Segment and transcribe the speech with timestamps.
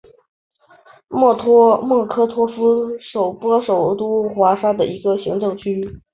[1.09, 1.35] 莫
[2.07, 6.01] 科托夫区是波兰首都华沙的一个行政区。